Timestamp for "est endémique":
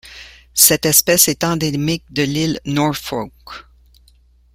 1.27-2.05